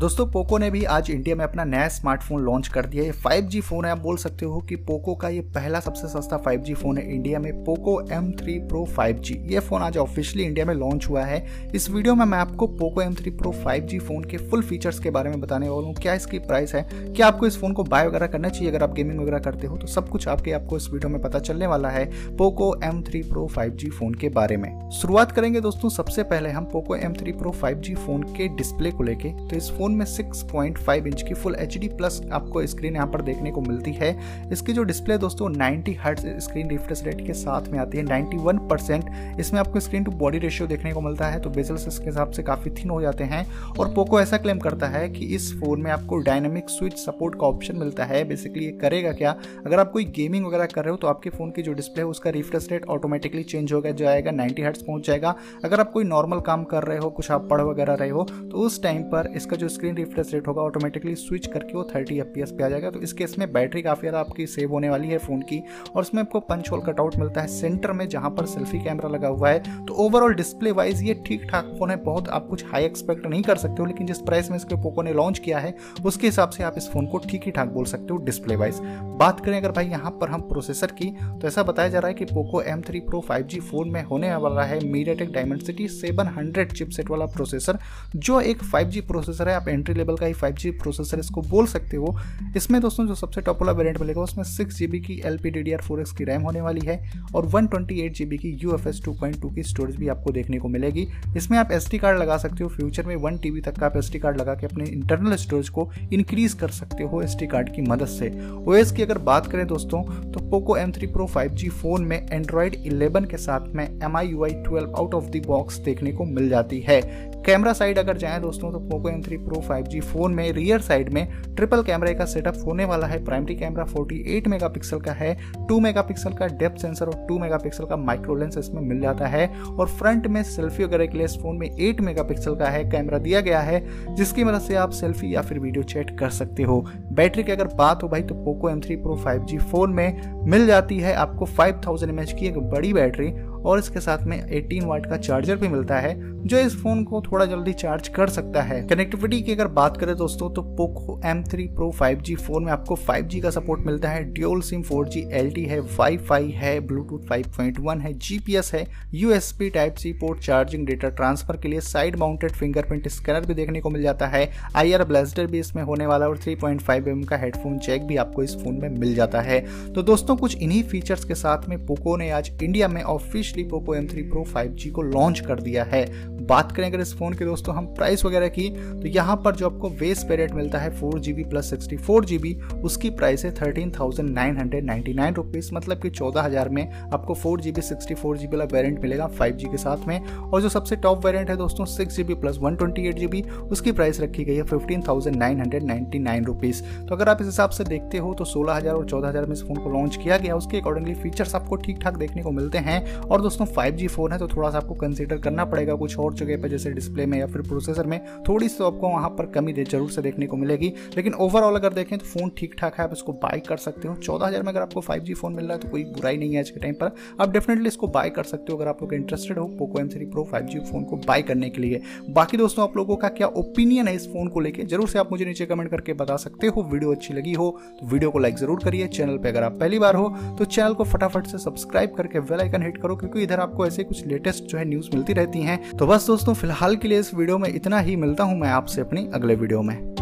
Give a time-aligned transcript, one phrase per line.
[0.00, 3.60] दोस्तों पोको ने भी आज इंडिया में अपना नया स्मार्टफ़ोन लॉन्च कर दिया है। 5G
[3.60, 6.98] फ़ोन है। आप बोल सकते हो कि पोको का ये पहला सबसे सस्ता 5G फ़ोन
[6.98, 11.24] है इंडिया में पोको M3 Pro 5G ये फ़ोन आज ऑफिशियली इंडिया में लॉन्च हुआ
[11.24, 15.10] है। इस वीडियो में मैं आपको Poco M3 Pro 5G phone के फुल फीचर्स के
[15.10, 16.82] बारे में बताने वाला हूँ। क्या इसकी प्राइस है?
[16.92, 19.76] क्या आपको इस फ़ोन को बाय वगैरह करना चाहिए अगर आप गेमिंग वगैरह करते हो?
[19.76, 22.04] तो सब कुछ आपके आपको इस वीडियो में पता चलने वाला है
[22.36, 26.96] Poco M3 Pro 5G phone के बारे में। शुरुआत करेंगे दोस्तों, सबसे पहले हम Poco
[26.96, 31.34] M3 Pro 5G phone के डिस्प्ले को लेके। तो इस फ़ोन में 6.5 इंच की
[31.34, 34.10] फुल एचडी प्लस आपको स्क्रीन यहाँ पर देखने को मिलती है।
[34.52, 38.58] इसकी जो डिस्प्ले दोस्तों 90 हर्ट्ज स्क्रीन रिफ्रेश रेट के साथ में आती है 91
[38.70, 39.10] परसेंट।
[39.40, 42.42] इसमें आपको स्क्रीन टू बॉडी रेशियो देखने को मिलता है तो बेजल्स इसके हिसाब से
[42.42, 45.90] काफ़ी थिन हो जाते हैं। और पोको ऐसा क्लेम करता है कि इस फ़ोन में
[45.90, 49.34] आपको डायनेमिक स्विच सपोर्ट का ऑप्शन मिलता है। बेसिकली ये करेगा क्या?
[49.66, 52.08] अगर आप कोई गेमिंग वगैरह कर रहे हो तो आपके फ़ोन की जो डिस्प्ले है,
[52.08, 56.04] उसका रिफ्रेश रेट ऑटोमेटिकली चेंज हो गया जाएगा नाइन्टी हर्ट्स पहुँच जाएगा। अगर आप कोई
[56.04, 59.32] नॉर्मल काम कर रहे हो, कुछ आप पढ़ वगैरह रहे हो तो उस टाइम पर
[59.36, 62.90] इसका जो स्क्रीन रिफ्रेश रेट होगा ऑटोमेटिकली स्विच करके वो थर्टी एफ़ पे आ जाएगा।
[62.90, 65.62] तो इस केस में बैटरी काफ़ी ज़्यादा आपकी सेव होने वाली है फ़ोन की
[65.94, 69.28] और उसमें आपको पंच होल कटआउट मिलता है सेंटर में जहाँ पर सेल्फी कैमरा लगा
[69.28, 72.84] हुआ है। तो ओवरऑल डिस्प्ले वाइज ये ठीक ठाक फ़ोन है, बहुत आप कुछ हाई
[72.84, 75.74] एक्सपेक्ट नहीं कर सकते हो, लेकिन जिस प्राइस में इसके पोको ने लॉन्च किया है,
[76.04, 78.80] उसके हिसाब से आप इस फ़ोन को ठीक ही ठाक बोल सकते हो डिस्प्ले वाइज
[79.18, 82.14] बात करें अगर भाई यहाँ पर हम प्रोसेसर की तो ऐसा बताया जा रहा है
[82.14, 84.78] कि Poco M three Pro five G phone में होने वाला है
[85.14, 85.32] MediaTek
[85.62, 87.78] Dimensity seven hundred chipset वाला प्रोसेसर
[88.16, 91.42] जो एक फाइव जी प्रोसेसर है, आप एंट्री लेवल का ही फाइव जी प्रोसेसर इसको
[91.42, 92.16] बोल सकते हो।
[92.56, 95.50] इसमें दोस्तों जो सबसे टॉप वाला वेरियंट मिलेगा, उसमें सिक्स जी बी की L P
[95.50, 97.00] D D R four X की रैम होने वाली है
[97.34, 99.96] और one twenty eight G B की U F S two point two की स्टोरेज
[99.96, 101.06] भी आपको देखने को मिलेगी।
[101.36, 103.86] इसमें आप एस टी कार्ड लगा सकते हो। फ्यूचर में वन टी बी तक का
[103.86, 107.36] आप एस टी कार्ड लगा के अपने इंटरनल स्टोरेज को इंक्रीज कर सकते हो एस
[107.38, 110.92] टी कार्ड की मदद से। ओ एस की अगर बात करें दोस्तों तो Poco M
[110.92, 114.54] three Pro five G phone में एंड्रॉयड इलेवन के साथ में M I U I
[114.64, 117.00] twelve out of the box देखने को मिल जाती है।
[117.46, 120.80] कैमरा साइड अगर जाएँ दोस्तों तो Poco M three Pro five G phone में रियर
[120.80, 121.26] साइड में
[121.56, 125.36] ट्रिपल कैमरे का सेटअप होने वाला है। प्राइमरी कैमरा 48 मेगापिक्सल का है
[125.68, 129.46] 2 मेगापिक्सल का डेप्थ सेंसर और 2 मेगापिक्सल का माइक्रो लेंस इसमें मिल जाता है।
[129.60, 133.18] और फ्रंट में सेल्फी वगैरह के लिए इस फ़ोन में 8 मेगापिक्सल का है कैमरा
[133.18, 136.80] दिया गया है, जिसकी मदद से आप सेल्फी या फिर वीडियो चैट कर सकते हो।
[137.12, 140.66] बैटरी की अगर बात हो भाई तो Poco M three Pro five phone में मिल
[140.66, 143.30] जाती है आपको फाइव थाउज़ेंड की एक बड़ी बैटरी
[143.62, 146.14] और इसके साथ में 18 वाट का चार्जर भी मिलता है।
[146.46, 150.14] जो इस फ़ोन को थोड़ा जल्दी चार्ज कर सकता है। कनेक्टिविटी की अगर बात करें
[150.16, 153.80] दोस्तों तो Poco M three Pro five G phone में आपको फाइव जी का सपोर्ट
[153.86, 158.84] मिलता है। ड्यूल सिम 4G LTE है वाईफाई है ब्लूटूथ 5.1 है जीपीएस है
[159.14, 163.46] U S B type C port charging data transfer के लिए साइड माउंटेड फिंगरप्रिंट स्कैनर
[163.46, 166.54] भी देखने को मिल जाता है। आई आर ब्लास्टर भी इसमें होने वाला और थ्री
[166.54, 169.60] पॉइंट फाइव एम का हेडफोन चेक भी आपको इस फ़ोन में मिल जाता है।
[169.92, 173.94] तो दोस्तों, कुछ इन्हीं फीचर्स के साथ में पोको ने आज इंडिया में officially Poco
[173.94, 176.04] M three Pro five G को लॉन्च कर दिया है।
[176.38, 179.66] बात करें अगर इस फ़ोन की दोस्तों, हम प्राइस वगैरह की तो यहाँ पर जो
[179.66, 182.54] आपको बेस वेरियंट मिलता है four G B plus sixty four G B
[182.84, 186.88] उसकी प्राइस है thirteen thousand nine hundred ninety nine rupees मतलब कि चौदह हज़ार में
[186.88, 190.06] आपको four G B sixty four G B वाला वेरियंट मिलेगा फाइव जी के साथ
[190.08, 193.18] में। और जो सबसे टॉप वेरियंट है दोस्तों six G B plus one twenty eight
[193.18, 197.14] G B उसकी प्राइस रखी गई है fifteen thousand nine hundred ninety nine rupees तो
[197.14, 199.62] अगर आप इस हिसाब से देखते हो तो सोलह हज़ार और चौदह हज़ार में इस
[199.62, 203.04] फ़ोन को लॉन्च किया गया। उसके अकॉर्डिंगली फीचर्स आपको ठीक ठाक देखने को मिलते हैं।
[203.18, 206.25] और दोस्तों फाइव जी फ़ोन है तो थोड़ा सा आपको कंसिडर करना पड़ेगा कुछ और।
[206.34, 209.46] जगह पर जैसे डिस्प्ले में या फिर प्रोसेसर में, थोड़ी सी तो आपको वहाँ पर
[209.52, 212.94] कमी दे, ज़रूर से देखने को मिलेगी। लेकिन ओवरऑल अगर देखें तो फ़ोन ठीक ठाक
[212.94, 215.74] है, आप इसको बाय कर सकते हो। चौदह में अगर आपको फाइव फ़ोन मिल रहा
[215.74, 218.44] है तो कोई बुराई नहीं है आज के टाइम पर। आप डेफिनेटली इसको बाय कर
[218.44, 221.42] सकते हो अगर आप लोग इंटरेस्टेड हो Poco M three Pro five phone को बाय
[221.42, 222.00] करने के लिए।
[222.30, 225.30] बाकी दोस्तों, आप लोगों का क्या ओपिनियन है इस फ़ोन को लेकर ज़रूर से आप
[225.32, 227.70] मुझे नीचे कमेंट करके बता सकते हो। वीडियो अच्छी लगी हो
[228.00, 230.94] तो वीडियो को लाइक ज़रूर करिए। चैनल पर अगर आप पहली बार हो तो चैनल
[230.94, 234.64] को फटाफट से सब्सक्राइब करके वेल आइकन हिट करो, क्योंकि इधर आपको ऐसे कुछ लेटेस्ट
[234.64, 237.68] जो है न्यूज़ मिलती रहती हैं। तो बस दोस्तों, फ़िलहाल के लिए इस वीडियो में
[237.68, 240.15] इतना ही। मिलता हूँ मैं आपसे अपनी अगले वीडियो में।